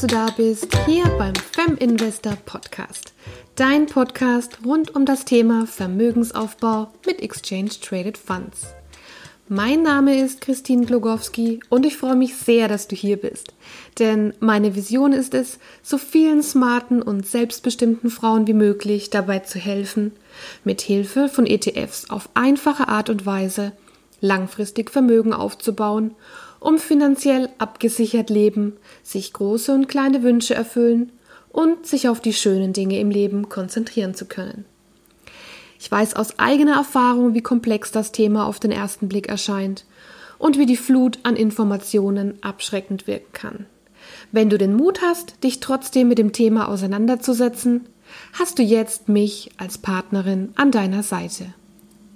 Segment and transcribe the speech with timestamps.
[0.00, 3.14] du da bist, hier beim Fem Investor Podcast.
[3.56, 8.68] Dein Podcast rund um das Thema Vermögensaufbau mit Exchange Traded Funds.
[9.48, 13.54] Mein Name ist Christine Glogowski und ich freue mich sehr, dass du hier bist.
[13.98, 19.58] Denn meine Vision ist es, so vielen smarten und selbstbestimmten Frauen wie möglich dabei zu
[19.58, 20.12] helfen,
[20.62, 23.72] mit Hilfe von ETFs auf einfache Art und Weise
[24.20, 26.14] langfristig Vermögen aufzubauen
[26.60, 31.12] um finanziell abgesichert leben, sich große und kleine Wünsche erfüllen
[31.50, 34.64] und sich auf die schönen Dinge im Leben konzentrieren zu können.
[35.80, 39.84] Ich weiß aus eigener Erfahrung, wie komplex das Thema auf den ersten Blick erscheint
[40.38, 43.66] und wie die Flut an Informationen abschreckend wirken kann.
[44.32, 47.86] Wenn du den Mut hast, dich trotzdem mit dem Thema auseinanderzusetzen,
[48.32, 51.46] hast du jetzt mich als Partnerin an deiner Seite.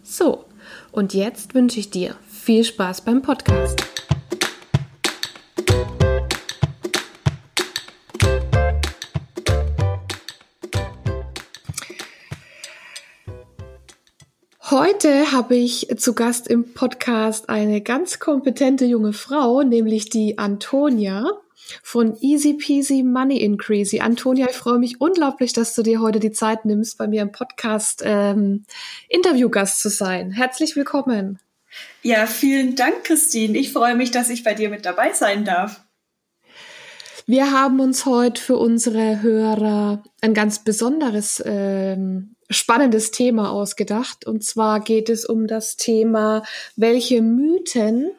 [0.03, 0.45] So,
[0.91, 3.83] und jetzt wünsche ich dir viel Spaß beim Podcast.
[14.73, 21.31] Heute habe ich zu Gast im Podcast eine ganz kompetente junge Frau, nämlich die Antonia
[21.83, 24.01] von Easy Peasy Money Increasy.
[24.01, 27.33] Antonia, ich freue mich unglaublich, dass du dir heute die Zeit nimmst, bei mir im
[27.33, 28.65] Podcast ähm,
[29.11, 30.31] Interviewgast zu sein.
[30.31, 31.39] Herzlich willkommen.
[32.03, 33.57] Ja, vielen Dank, Christine.
[33.59, 35.83] Ich freue mich, dass ich bei dir mit dabei sein darf.
[37.27, 44.27] Wir haben uns heute für unsere Hörer ein ganz besonderes ähm, spannendes Thema ausgedacht.
[44.27, 46.43] Und zwar geht es um das Thema,
[46.77, 48.11] welche Mythen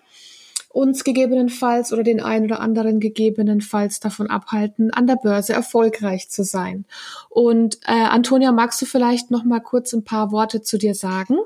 [0.70, 6.44] uns gegebenenfalls oder den einen oder anderen gegebenenfalls davon abhalten, an der Börse erfolgreich zu
[6.44, 6.86] sein.
[7.30, 11.38] Und äh, Antonia, magst du vielleicht noch mal kurz ein paar Worte zu dir sagen?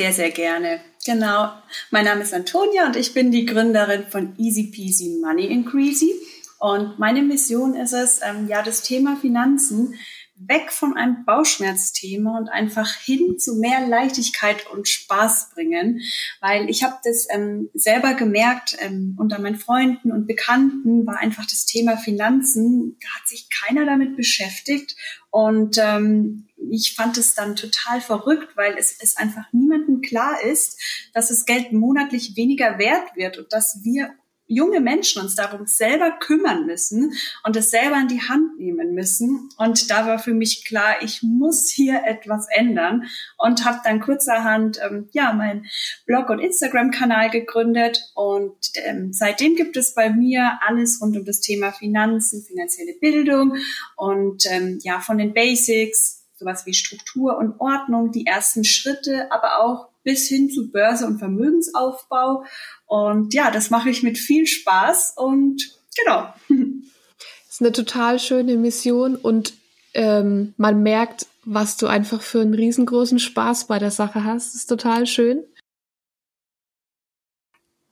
[0.00, 0.80] Sehr, sehr gerne.
[1.04, 1.52] Genau.
[1.90, 6.14] Mein Name ist Antonia und ich bin die Gründerin von Easy Peasy Money Increasy.
[6.58, 9.94] Und meine Mission ist es, ähm, ja, das Thema Finanzen
[10.36, 16.00] weg von einem Bauchschmerzthema und einfach hin zu mehr Leichtigkeit und Spaß bringen,
[16.40, 21.44] weil ich habe das ähm, selber gemerkt, ähm, unter meinen Freunden und Bekannten war einfach
[21.44, 24.96] das Thema Finanzen, da hat sich keiner damit beschäftigt
[25.30, 30.80] und ähm, ich fand es dann total verrückt, weil es, es einfach niemandem klar ist,
[31.14, 34.14] dass das Geld monatlich weniger wert wird und dass wir
[34.50, 39.48] junge Menschen uns darum selber kümmern müssen und es selber in die Hand nehmen müssen.
[39.56, 43.04] Und da war für mich klar, ich muss hier etwas ändern
[43.38, 45.66] und habe dann kurzerhand ähm, ja meinen
[46.04, 51.40] Blog und Instagram-Kanal gegründet und ähm, seitdem gibt es bei mir alles rund um das
[51.40, 53.56] Thema Finanzen, finanzielle Bildung
[53.96, 59.60] und ähm, ja von den Basics sowas wie Struktur und Ordnung, die ersten Schritte, aber
[59.60, 62.44] auch bis hin zu Börse und Vermögensaufbau
[62.86, 66.34] und ja, das mache ich mit viel Spaß und genau.
[66.48, 66.58] Das
[67.50, 69.54] ist eine total schöne Mission und
[69.94, 74.48] ähm, man merkt, was du einfach für einen riesengroßen Spaß bei der Sache hast.
[74.48, 75.44] Das ist total schön.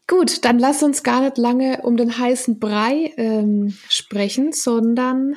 [0.08, 5.36] Gut, dann lass uns gar nicht lange um den heißen Brei ähm, sprechen, sondern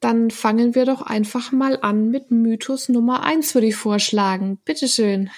[0.00, 4.58] dann fangen wir doch einfach mal an mit Mythos Nummer eins, würde ich vorschlagen.
[4.64, 5.30] Bitteschön.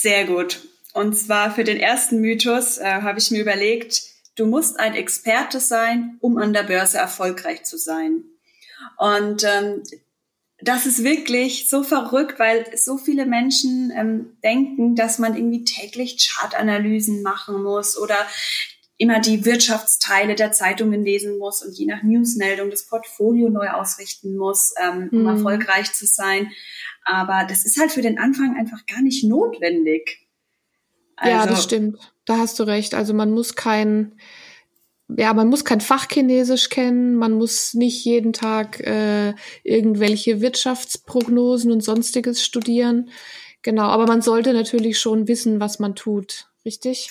[0.00, 0.60] Sehr gut.
[0.94, 4.02] Und zwar für den ersten Mythos äh, habe ich mir überlegt,
[4.34, 8.24] du musst ein Experte sein, um an der Börse erfolgreich zu sein.
[8.96, 9.82] Und ähm,
[10.62, 16.30] das ist wirklich so verrückt, weil so viele Menschen ähm, denken, dass man irgendwie täglich
[16.32, 18.16] Chartanalysen machen muss oder
[18.96, 24.36] immer die Wirtschaftsteile der Zeitungen lesen muss und je nach Newsmeldung das Portfolio neu ausrichten
[24.36, 25.28] muss, ähm, um mhm.
[25.28, 26.52] erfolgreich zu sein.
[27.04, 30.28] Aber das ist halt für den Anfang einfach gar nicht notwendig.
[31.16, 32.12] Also, ja, das also stimmt.
[32.24, 32.94] Da hast du recht.
[32.94, 34.14] Also man muss kein,
[35.08, 39.34] ja, man muss kein Fachchinesisch kennen, man muss nicht jeden Tag äh,
[39.64, 43.10] irgendwelche Wirtschaftsprognosen und sonstiges studieren.
[43.62, 47.10] Genau, aber man sollte natürlich schon wissen, was man tut, richtig?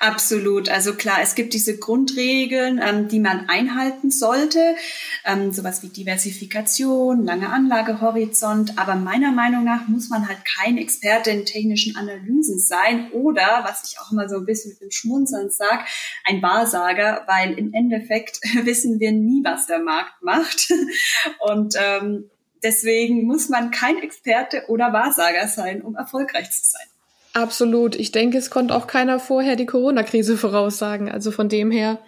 [0.00, 0.68] Absolut.
[0.68, 4.76] Also klar, es gibt diese Grundregeln, ähm, die man einhalten sollte,
[5.24, 8.78] ähm, sowas wie Diversifikation, lange Anlagehorizont.
[8.78, 13.90] Aber meiner Meinung nach muss man halt kein Experte in technischen Analysen sein oder, was
[13.90, 15.84] ich auch immer so ein bisschen mit dem Schmunzeln sage,
[16.24, 20.72] ein Wahrsager, weil im Endeffekt wissen wir nie, was der Markt macht.
[21.40, 22.30] Und ähm,
[22.62, 26.86] deswegen muss man kein Experte oder Wahrsager sein, um erfolgreich zu sein.
[27.34, 27.96] Absolut.
[27.96, 31.10] Ich denke, es konnte auch keiner vorher die Corona-Krise voraussagen.
[31.10, 31.98] Also von dem her.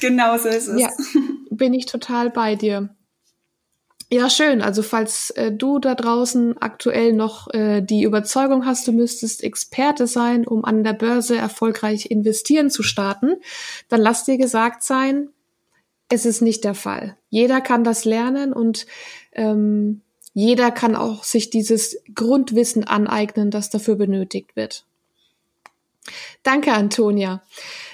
[0.00, 0.80] Genau so ist es.
[0.80, 0.90] Ja,
[1.50, 2.94] bin ich total bei dir.
[4.12, 4.60] Ja, schön.
[4.60, 10.06] Also falls äh, du da draußen aktuell noch äh, die Überzeugung hast, du müsstest Experte
[10.06, 13.36] sein, um an der Börse erfolgreich investieren zu starten,
[13.88, 15.30] dann lass dir gesagt sein,
[16.08, 17.16] es ist nicht der Fall.
[17.28, 18.86] Jeder kann das lernen und
[19.32, 24.84] ähm, jeder kann auch sich dieses Grundwissen aneignen, das dafür benötigt wird.
[26.42, 27.42] Danke, Antonia.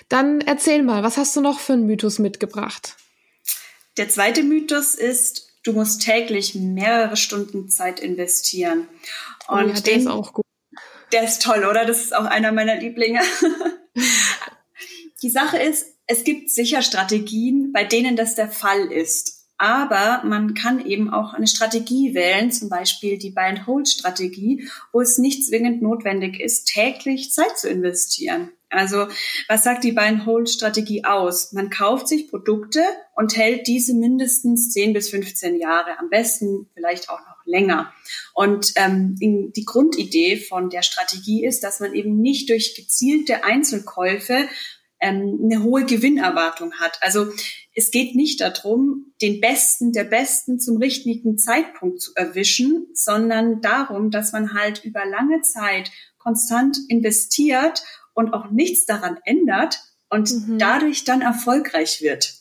[0.09, 2.97] Dann erzähl mal, was hast du noch für einen Mythos mitgebracht?
[3.97, 8.87] Der zweite Mythos ist, du musst täglich mehrere Stunden Zeit investieren.
[9.49, 10.45] Und oh ja, der ist auch gut.
[11.13, 11.85] Der ist toll, oder?
[11.85, 13.21] Das ist auch einer meiner Lieblinge.
[15.23, 19.36] Die Sache ist, es gibt sicher Strategien, bei denen das der Fall ist.
[19.59, 25.47] Aber man kann eben auch eine Strategie wählen, zum Beispiel die Buy-and-Hold-Strategie, wo es nicht
[25.47, 28.51] zwingend notwendig ist, täglich Zeit zu investieren.
[28.69, 29.07] Also
[29.49, 31.53] was sagt die Buy-and-Hold-Strategie aus?
[31.53, 32.83] Man kauft sich Produkte
[33.15, 37.93] und hält diese mindestens 10 bis 15 Jahre, am besten vielleicht auch noch länger.
[38.35, 44.49] Und ähm, die Grundidee von der Strategie ist, dass man eben nicht durch gezielte Einzelkäufe
[45.01, 46.99] ähm, eine hohe Gewinnerwartung hat.
[47.03, 47.29] Also
[47.79, 54.11] es geht nicht darum, den Besten der Besten zum richtigen Zeitpunkt zu erwischen, sondern darum,
[54.11, 57.85] dass man halt über lange Zeit konstant investiert
[58.15, 59.79] und auch nichts daran ändert
[60.09, 60.59] und mhm.
[60.59, 62.35] dadurch dann erfolgreich wird.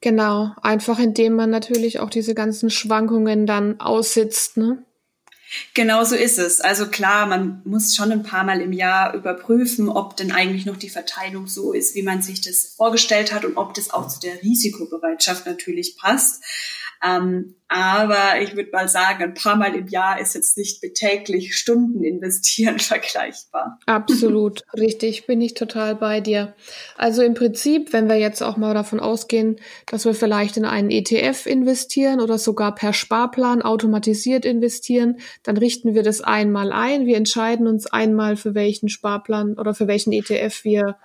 [0.00, 4.82] Genau, einfach indem man natürlich auch diese ganzen Schwankungen dann aussitzt, ne?
[5.74, 6.60] Genau so ist es.
[6.60, 10.76] Also klar, man muss schon ein paar Mal im Jahr überprüfen, ob denn eigentlich noch
[10.76, 14.20] die Verteilung so ist, wie man sich das vorgestellt hat und ob das auch zu
[14.20, 16.42] der Risikobereitschaft natürlich passt.
[17.04, 20.94] Ähm, aber ich würde mal sagen, ein paar Mal im Jahr ist jetzt nicht mit
[20.94, 23.78] täglich Stunden investieren vergleichbar.
[23.84, 26.54] Absolut, richtig, bin ich total bei dir.
[26.96, 30.90] Also im Prinzip, wenn wir jetzt auch mal davon ausgehen, dass wir vielleicht in einen
[30.90, 37.04] ETF investieren oder sogar per Sparplan automatisiert investieren, dann richten wir das einmal ein.
[37.04, 40.96] Wir entscheiden uns einmal für welchen Sparplan oder für welchen ETF wir,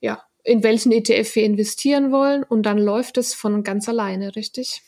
[0.00, 4.82] ja, in welchen ETF wir investieren wollen und dann läuft es von ganz alleine, richtig?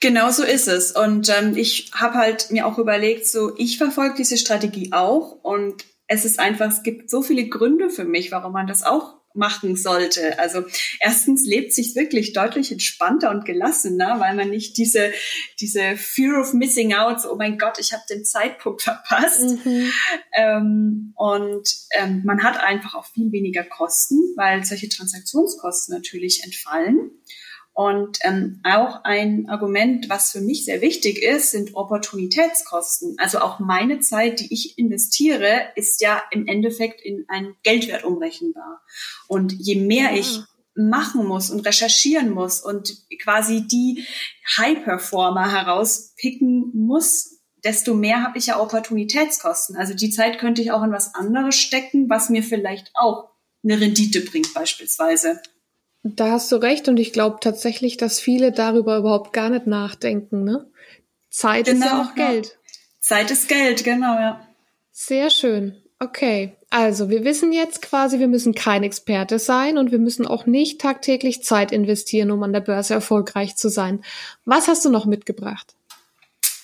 [0.00, 0.92] Genau so ist es.
[0.92, 5.84] Und ähm, ich habe halt mir auch überlegt, so ich verfolge diese Strategie auch und
[6.06, 9.76] es ist einfach, es gibt so viele Gründe für mich, warum man das auch machen
[9.76, 10.38] sollte.
[10.38, 10.64] Also
[11.00, 15.12] erstens lebt sich wirklich deutlich entspannter und gelassener, weil man nicht diese
[15.60, 19.64] diese Fear of Missing Out, so, oh mein Gott, ich habe den Zeitpunkt verpasst.
[19.64, 19.92] Mhm.
[20.34, 21.68] Ähm, und
[21.98, 27.10] ähm, man hat einfach auch viel weniger Kosten, weil solche Transaktionskosten natürlich entfallen.
[27.76, 33.16] Und ähm, auch ein Argument, was für mich sehr wichtig ist, sind Opportunitätskosten.
[33.18, 38.80] Also auch meine Zeit, die ich investiere, ist ja im Endeffekt in einen Geldwert umrechenbar.
[39.28, 40.16] Und je mehr ja.
[40.16, 40.40] ich
[40.74, 44.06] machen muss und recherchieren muss und quasi die
[44.56, 49.76] High-Performer herauspicken muss, desto mehr habe ich ja Opportunitätskosten.
[49.76, 53.28] Also die Zeit könnte ich auch in was anderes stecken, was mir vielleicht auch
[53.62, 55.42] eine Rendite bringt beispielsweise.
[56.14, 60.44] Da hast du recht und ich glaube tatsächlich, dass viele darüber überhaupt gar nicht nachdenken.
[60.44, 60.66] Ne?
[61.30, 62.58] Zeit genau, ist ja auch Geld.
[63.00, 64.46] Zeit ist Geld, genau, ja.
[64.92, 65.76] Sehr schön.
[65.98, 70.46] Okay, also wir wissen jetzt quasi, wir müssen kein Experte sein und wir müssen auch
[70.46, 74.04] nicht tagtäglich Zeit investieren, um an der Börse erfolgreich zu sein.
[74.44, 75.74] Was hast du noch mitgebracht?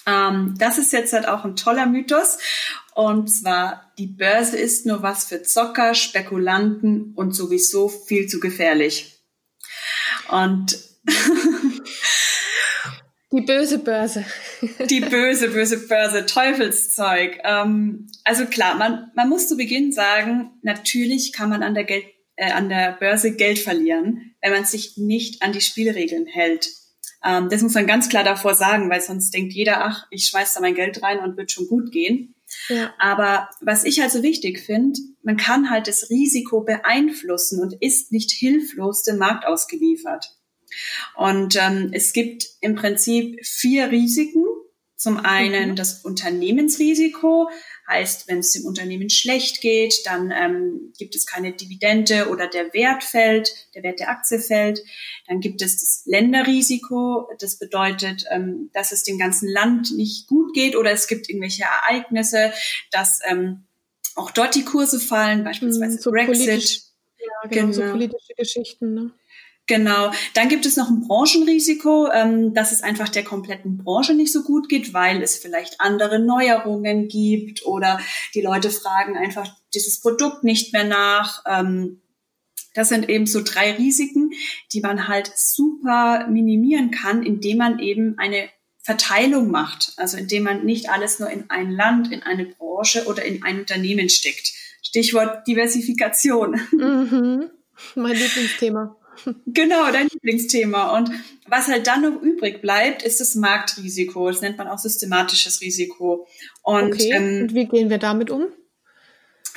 [0.07, 2.39] Ähm, das ist jetzt halt auch ein toller Mythos.
[2.95, 9.22] Und zwar, die Börse ist nur was für Zocker, Spekulanten und sowieso viel zu gefährlich.
[10.31, 10.79] Und
[13.33, 14.25] die böse Börse.
[14.91, 17.39] die böse, böse Börse, Teufelszeug.
[17.45, 22.05] Ähm, also klar, man, man muss zu Beginn sagen, natürlich kann man an der, Geld,
[22.37, 26.69] äh, an der Börse Geld verlieren, wenn man sich nicht an die Spielregeln hält.
[27.25, 30.53] Ähm, das muss man ganz klar davor sagen, weil sonst denkt jeder, ach, ich schmeiß
[30.53, 32.35] da mein Geld rein und wird schon gut gehen.
[32.69, 32.95] Ja.
[32.99, 38.31] Aber was ich also wichtig finde, man kann halt das Risiko beeinflussen und ist nicht
[38.31, 40.27] hilflos dem Markt ausgeliefert.
[41.17, 44.45] Und ähm, es gibt im Prinzip vier Risiken.
[44.97, 45.77] Zum einen mhm.
[45.77, 47.51] das Unternehmensrisiko,
[47.89, 52.73] heißt, wenn es dem Unternehmen schlecht geht, dann ähm, gibt es keine Dividende oder der
[52.73, 54.83] Wert fällt, der Wert der Aktie fällt.
[55.27, 60.55] Dann gibt es das Länderrisiko, das bedeutet, ähm, dass es dem ganzen Land nicht gut
[60.55, 62.53] geht oder es gibt irgendwelche Ereignisse,
[62.91, 63.65] dass ähm,
[64.15, 66.83] auch dort die Kurse fallen, beispielsweise so Brexit.
[67.19, 67.73] Ja, genau, genau.
[67.73, 68.95] so politische Geschichten.
[68.95, 69.11] Ne?
[69.69, 70.11] Genau.
[70.35, 74.43] Dann gibt es noch ein Branchenrisiko, ähm, dass es einfach der kompletten Branche nicht so
[74.43, 78.01] gut geht, weil es vielleicht andere Neuerungen gibt oder
[78.35, 81.45] die Leute fragen einfach dieses Produkt nicht mehr nach.
[81.47, 82.01] Ähm,
[82.75, 84.33] das sind eben so drei Risiken,
[84.73, 88.49] die man halt super minimieren kann, indem man eben eine
[88.83, 89.93] Verteilung macht.
[89.97, 93.61] Also indem man nicht alles nur in ein Land, in eine Branche oder in ein
[93.61, 94.53] Unternehmen steckt.
[94.83, 96.61] Stichwort Diversifikation.
[96.73, 97.51] Mhm.
[97.95, 98.97] Mein Lieblingsthema.
[99.47, 100.97] Genau, dein Lieblingsthema.
[100.97, 101.11] Und
[101.47, 104.29] was halt dann noch übrig bleibt, ist das Marktrisiko.
[104.29, 106.27] Das nennt man auch systematisches Risiko.
[106.63, 107.13] Und, okay.
[107.13, 108.49] ähm, Und wie gehen wir damit um?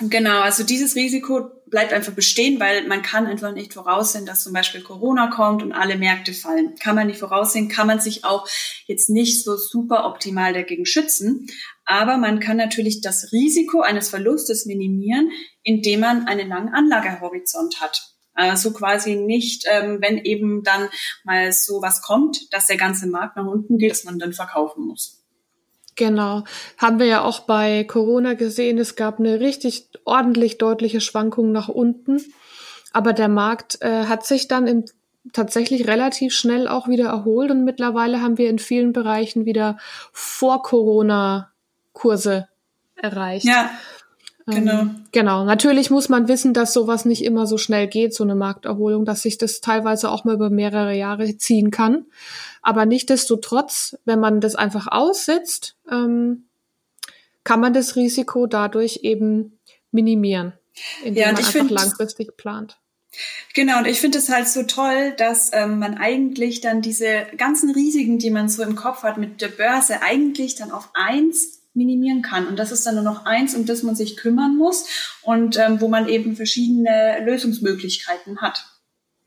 [0.01, 4.51] Genau, also dieses Risiko bleibt einfach bestehen, weil man kann einfach nicht voraussehen, dass zum
[4.51, 6.75] Beispiel Corona kommt und alle Märkte fallen.
[6.75, 8.45] Kann man nicht voraussehen, kann man sich auch
[8.87, 11.47] jetzt nicht so super optimal dagegen schützen.
[11.85, 15.31] Aber man kann natürlich das Risiko eines Verlustes minimieren,
[15.63, 18.14] indem man einen langen Anlagehorizont hat.
[18.35, 20.89] Also quasi nicht, ähm, wenn eben dann
[21.23, 24.85] mal so was kommt, dass der ganze Markt nach unten geht, dass man dann verkaufen
[24.85, 25.23] muss.
[25.95, 26.43] Genau.
[26.77, 28.77] Haben wir ja auch bei Corona gesehen.
[28.77, 32.21] Es gab eine richtig ordentlich deutliche Schwankung nach unten.
[32.91, 34.85] Aber der Markt äh, hat sich dann im,
[35.33, 39.77] tatsächlich relativ schnell auch wieder erholt und mittlerweile haben wir in vielen Bereichen wieder
[40.11, 41.51] vor Corona
[41.93, 42.47] Kurse
[42.95, 43.45] erreicht.
[43.45, 43.71] Ja.
[44.47, 44.81] Genau.
[44.81, 45.43] Ähm, genau.
[45.43, 49.23] Natürlich muss man wissen, dass sowas nicht immer so schnell geht, so eine Markterholung, dass
[49.23, 52.05] sich das teilweise auch mal über mehrere Jahre ziehen kann.
[52.61, 56.45] Aber nichtdestotrotz, wenn man das einfach aussitzt, ähm,
[57.43, 59.59] kann man das Risiko dadurch eben
[59.91, 60.53] minimieren,
[61.03, 62.77] indem ja, man einfach find, langfristig plant.
[63.53, 67.71] Genau, und ich finde es halt so toll, dass ähm, man eigentlich dann diese ganzen
[67.71, 72.21] Risiken, die man so im Kopf hat mit der Börse, eigentlich dann auf eins minimieren
[72.21, 72.47] kann.
[72.47, 74.85] Und das ist dann nur noch eins, um das man sich kümmern muss
[75.21, 78.65] und ähm, wo man eben verschiedene Lösungsmöglichkeiten hat.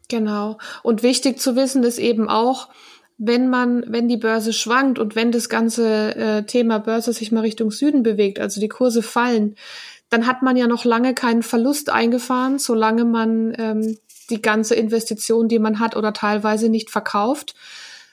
[0.09, 0.59] Genau.
[0.83, 2.69] Und wichtig zu wissen ist eben auch,
[3.19, 7.40] wenn man, wenn die Börse schwankt und wenn das ganze äh, Thema Börse sich mal
[7.40, 9.57] Richtung Süden bewegt, also die Kurse fallen,
[10.09, 13.99] dann hat man ja noch lange keinen Verlust eingefahren, solange man ähm,
[14.31, 17.55] die ganze Investition, die man hat oder teilweise nicht verkauft,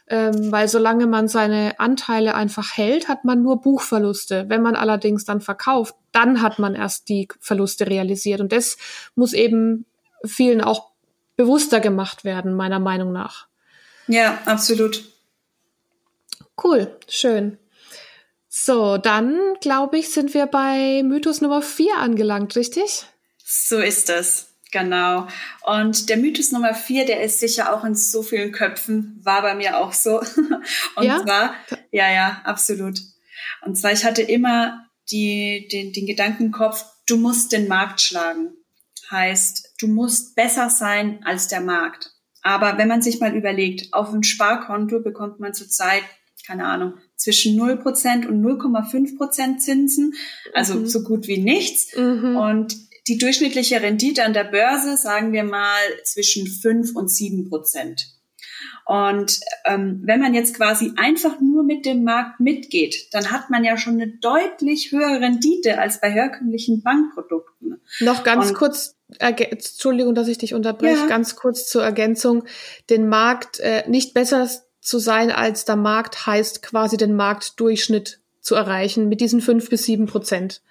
[0.08, 4.46] ähm, weil solange man seine Anteile einfach hält, hat man nur Buchverluste.
[4.50, 8.40] Wenn man allerdings dann verkauft, dann hat man erst die Verluste realisiert.
[8.40, 8.78] Und das
[9.16, 9.86] muss eben
[10.24, 10.92] vielen auch
[11.36, 13.48] bewusster gemacht werden, meiner Meinung nach.
[14.08, 15.04] Ja, absolut.
[16.64, 17.58] Cool, schön.
[18.48, 23.06] So, dann glaube ich, sind wir bei Mythos Nummer vier angelangt, richtig?
[23.44, 24.55] So ist es.
[24.76, 25.30] Genau.
[25.64, 29.56] Und der Mythos Nummer vier, der ist sicher auch in so vielen Köpfen, war bei
[29.56, 30.20] mir auch so.
[30.98, 31.24] Und ja?
[31.24, 31.54] zwar,
[31.92, 33.00] ja, ja, absolut.
[33.66, 38.50] Und zwar, ich hatte immer die, den, den Gedankenkopf, du musst den Markt schlagen.
[39.10, 42.12] Heißt, du musst besser sein als der Markt.
[42.42, 46.04] Aber wenn man sich mal überlegt, auf ein Sparkonto bekommt man zurzeit,
[46.46, 50.16] keine Ahnung, zwischen 0% und 0,5% Zinsen,
[50.54, 50.88] also mhm.
[50.88, 51.96] so gut wie nichts.
[51.96, 52.36] Mhm.
[52.36, 58.16] Und die durchschnittliche Rendite an der Börse, sagen wir mal, zwischen fünf und sieben Prozent.
[58.86, 63.64] Und ähm, wenn man jetzt quasi einfach nur mit dem Markt mitgeht, dann hat man
[63.64, 67.82] ja schon eine deutlich höhere Rendite als bei herkömmlichen Bankprodukten.
[68.00, 71.08] Noch ganz und, kurz, Entschuldigung, dass ich dich unterbreche, ja.
[71.08, 72.46] ganz kurz zur Ergänzung.
[72.90, 74.48] Den Markt äh, nicht besser
[74.82, 79.84] zu sein als der Markt heißt quasi den Marktdurchschnitt zu erreichen mit diesen fünf bis
[79.84, 80.62] sieben Prozent.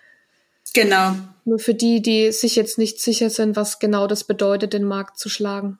[0.73, 1.15] Genau.
[1.45, 5.19] Nur für die, die sich jetzt nicht sicher sind, was genau das bedeutet, den Markt
[5.19, 5.79] zu schlagen.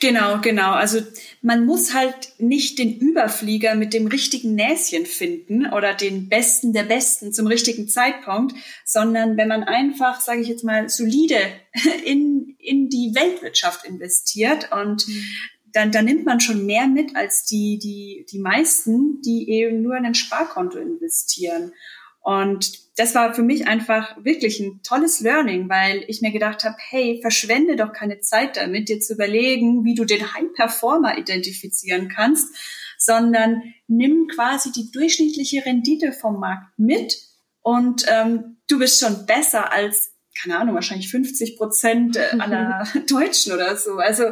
[0.00, 0.72] Genau, genau.
[0.72, 1.00] Also
[1.42, 6.84] man muss halt nicht den Überflieger mit dem richtigen Näschen finden oder den Besten der
[6.84, 8.54] Besten zum richtigen Zeitpunkt,
[8.86, 11.36] sondern wenn man einfach, sage ich jetzt mal, solide
[12.04, 15.24] in, in die Weltwirtschaft investiert und mhm.
[15.72, 19.98] dann, dann nimmt man schon mehr mit als die, die, die meisten, die eben nur
[19.98, 21.74] in ein Sparkonto investieren.
[22.22, 26.74] Und das war für mich einfach wirklich ein tolles Learning, weil ich mir gedacht habe,
[26.90, 32.08] hey, verschwende doch keine Zeit damit, dir zu überlegen, wie du den High Performer identifizieren
[32.08, 32.52] kannst,
[32.98, 37.16] sondern nimm quasi die durchschnittliche Rendite vom Markt mit
[37.62, 40.12] und ähm, du bist schon besser als,
[40.42, 43.98] keine Ahnung, wahrscheinlich 50 Prozent äh, aller Deutschen oder so.
[43.98, 44.24] Also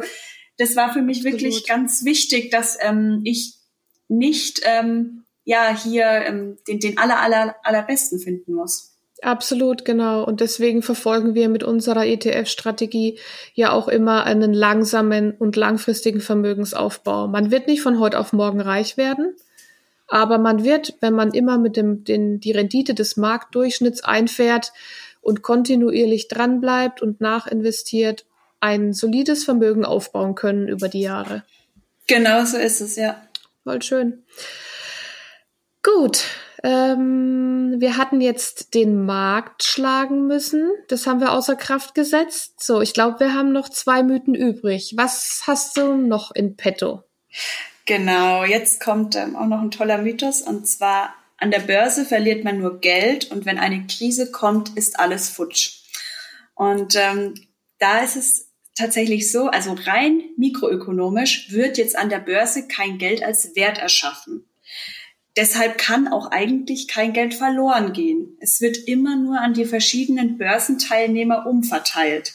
[0.57, 1.67] das war für mich wirklich Absolut.
[1.69, 3.55] ganz wichtig, dass ähm, ich
[4.09, 8.91] nicht ähm, ja hier ähm, den, den aller, aller, allerbesten finden muss.
[9.21, 10.23] Absolut, genau.
[10.23, 13.17] Und deswegen verfolgen wir mit unserer ETF-Strategie
[13.53, 17.27] ja auch immer einen langsamen und langfristigen Vermögensaufbau.
[17.27, 19.35] Man wird nicht von heute auf morgen reich werden,
[20.07, 24.73] aber man wird, wenn man immer mit dem, den, die Rendite des Marktdurchschnitts einfährt
[25.21, 28.25] und kontinuierlich dranbleibt und nachinvestiert,
[28.59, 31.43] ein solides Vermögen aufbauen können über die Jahre.
[32.07, 33.21] Genau so ist es, ja.
[33.63, 34.23] Voll schön.
[35.95, 36.25] Gut,
[36.65, 40.69] ähm, wir hatten jetzt den Markt schlagen müssen.
[40.89, 42.61] Das haben wir außer Kraft gesetzt.
[42.61, 44.95] So, ich glaube, wir haben noch zwei Mythen übrig.
[44.97, 47.03] Was hast du noch in petto?
[47.85, 52.43] Genau, jetzt kommt ähm, auch noch ein toller Mythos und zwar an der Börse verliert
[52.43, 55.83] man nur Geld und wenn eine Krise kommt, ist alles futsch.
[56.53, 57.35] Und ähm,
[57.79, 63.23] da ist es tatsächlich so, also rein mikroökonomisch wird jetzt an der Börse kein Geld
[63.23, 64.46] als Wert erschaffen.
[65.37, 68.35] Deshalb kann auch eigentlich kein Geld verloren gehen.
[68.41, 72.33] Es wird immer nur an die verschiedenen Börsenteilnehmer umverteilt.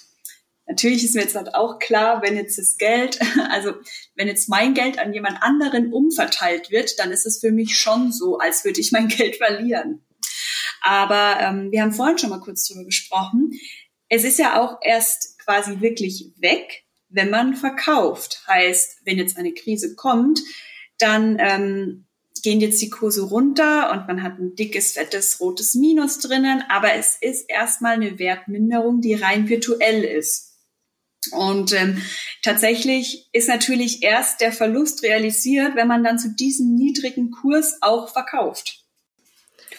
[0.66, 3.18] Natürlich ist mir jetzt halt auch klar, wenn jetzt das Geld,
[3.50, 3.73] also
[4.14, 8.12] wenn jetzt mein Geld an jemand anderen umverteilt wird, dann ist es für mich schon
[8.12, 10.06] so, als würde ich mein Geld verlieren.
[10.80, 13.52] Aber ähm, wir haben vorhin schon mal kurz drüber gesprochen.
[14.09, 18.44] Es ist ja auch erst quasi wirklich weg, wenn man verkauft.
[18.47, 20.40] Heißt, wenn jetzt eine Krise kommt,
[20.99, 22.06] dann ähm,
[22.42, 26.94] gehen jetzt die Kurse runter und man hat ein dickes, fettes, rotes Minus drinnen, aber
[26.94, 30.52] es ist erstmal eine Wertminderung, die rein virtuell ist.
[31.30, 32.02] Und ähm,
[32.42, 38.08] tatsächlich ist natürlich erst der Verlust realisiert, wenn man dann zu diesem niedrigen Kurs auch
[38.08, 38.84] verkauft.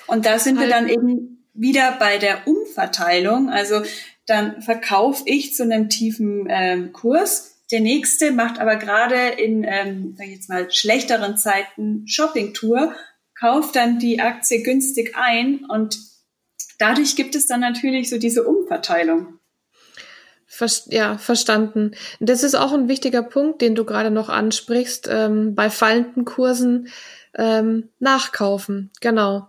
[0.08, 3.50] Und da sind wir dann eben wieder bei der Umverteilung.
[3.50, 3.84] Also
[4.26, 7.53] dann verkaufe ich zu einem tiefen ähm, Kurs.
[7.74, 12.94] Der nächste macht aber gerade in, ähm, sag ich jetzt mal, schlechteren Zeiten Shoppingtour,
[13.34, 15.98] kauft dann die Aktie günstig ein und
[16.78, 19.40] dadurch gibt es dann natürlich so diese Umverteilung.
[20.46, 21.96] Ver ja, verstanden.
[22.20, 25.10] Das ist auch ein wichtiger Punkt, den du gerade noch ansprichst.
[25.12, 26.90] Ähm, bei fallenden Kursen
[27.34, 28.92] ähm, nachkaufen.
[29.02, 29.48] Genau.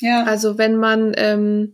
[0.00, 0.22] Ja.
[0.22, 1.72] Also wenn man ähm,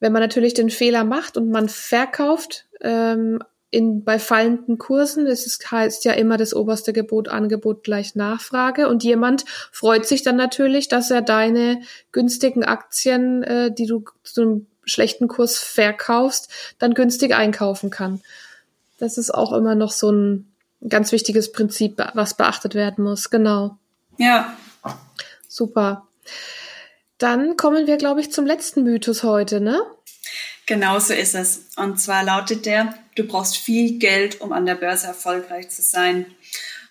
[0.00, 3.42] wenn man natürlich den Fehler macht und man verkauft ähm,
[3.74, 8.88] in, bei fallenden Kursen, es ist, heißt ja immer das oberste Gebot, Angebot gleich Nachfrage
[8.88, 11.80] und jemand freut sich dann natürlich, dass er deine
[12.12, 18.20] günstigen Aktien, äh, die du zu einem schlechten Kurs verkaufst, dann günstig einkaufen kann.
[18.98, 20.52] Das ist auch immer noch so ein
[20.88, 23.28] ganz wichtiges Prinzip, was beachtet werden muss.
[23.28, 23.76] Genau.
[24.18, 24.56] Ja.
[25.48, 26.06] Super.
[27.18, 29.80] Dann kommen wir, glaube ich, zum letzten Mythos heute, ne?
[30.66, 31.70] Genau so ist es.
[31.76, 36.26] Und zwar lautet der, du brauchst viel Geld, um an der Börse erfolgreich zu sein.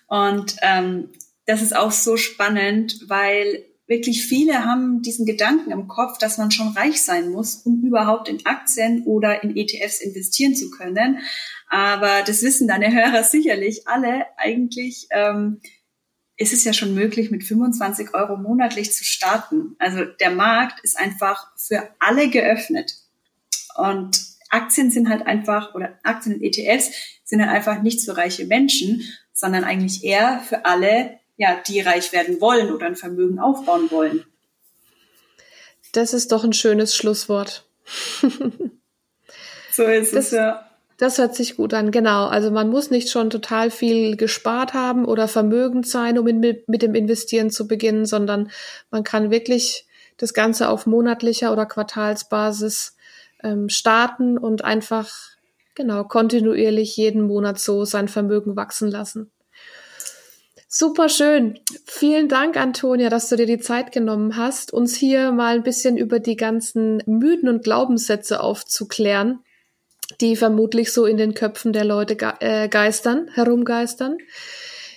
[0.06, 1.10] Und ähm,
[1.46, 6.50] das ist auch so spannend, weil wirklich viele haben diesen Gedanken im Kopf, dass man
[6.50, 11.18] schon reich sein muss, um überhaupt in Aktien oder in ETFs investieren zu können.
[11.68, 14.26] Aber das wissen deine Hörer sicherlich alle.
[14.36, 15.60] Eigentlich ähm,
[16.36, 19.76] ist es ja schon möglich, mit 25 Euro monatlich zu starten.
[19.78, 23.03] Also der Markt ist einfach für alle geöffnet.
[23.76, 26.90] Und Aktien sind halt einfach, oder Aktien und ETFs
[27.24, 32.12] sind halt einfach nichts für reiche Menschen, sondern eigentlich eher für alle, ja, die reich
[32.12, 34.24] werden wollen oder ein Vermögen aufbauen wollen.
[35.92, 37.66] Das ist doch ein schönes Schlusswort.
[39.70, 40.68] so ist das, es ja.
[40.96, 42.26] Das hört sich gut an, genau.
[42.26, 46.82] Also man muss nicht schon total viel gespart haben oder vermögend sein, um in, mit
[46.82, 48.50] dem Investieren zu beginnen, sondern
[48.90, 52.93] man kann wirklich das Ganze auf monatlicher oder Quartalsbasis
[53.44, 55.10] ähm, starten und einfach
[55.74, 59.30] genau kontinuierlich jeden Monat so sein Vermögen wachsen lassen.
[60.76, 61.60] Super schön.
[61.86, 65.96] Vielen Dank, Antonia, dass du dir die Zeit genommen hast, uns hier mal ein bisschen
[65.96, 69.38] über die ganzen Mythen und Glaubenssätze aufzuklären,
[70.20, 74.18] die vermutlich so in den Köpfen der Leute ge äh, geistern, herumgeistern.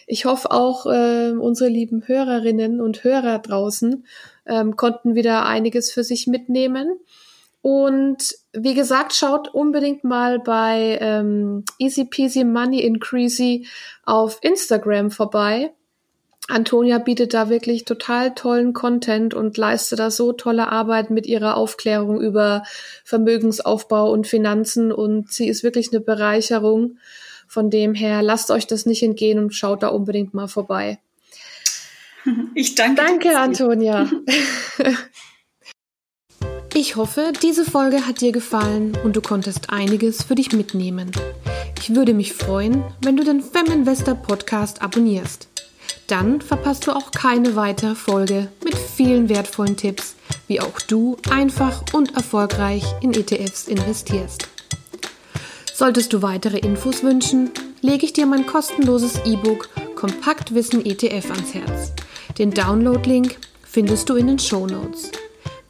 [0.08, 4.06] Ich hoffe auch, äh, unsere lieben Hörerinnen und Hörer draußen
[4.48, 6.98] ähm, konnten wieder einiges für sich mitnehmen.
[7.70, 13.68] Und wie gesagt, schaut unbedingt mal bei ähm, Easy Peasy Money Increasy
[14.06, 15.74] auf Instagram vorbei.
[16.48, 21.58] Antonia bietet da wirklich total tollen Content und leistet da so tolle Arbeit mit ihrer
[21.58, 22.64] Aufklärung über
[23.04, 27.00] Vermögensaufbau und Finanzen und sie ist wirklich eine Bereicherung.
[27.50, 31.00] Von dem her, lasst euch das nicht entgehen und schaut da unbedingt mal vorbei.
[32.56, 33.02] Ich danke.
[33.02, 34.10] Danke, Antonia.
[36.80, 41.10] Ich hoffe, diese Folge hat dir gefallen und du konntest einiges für dich mitnehmen.
[41.80, 45.48] Ich würde mich freuen, wenn du den Feminvestor Podcast abonnierst.
[46.06, 51.82] Dann verpasst du auch keine weitere Folge mit vielen wertvollen Tipps, wie auch du einfach
[51.94, 54.48] und erfolgreich in ETFs investierst.
[55.74, 57.50] Solltest du weitere Infos wünschen,
[57.82, 61.94] lege ich dir mein kostenloses E-Book Kompaktwissen ETF ans Herz.
[62.38, 65.10] Den Download-Link findest du in den Show Notes.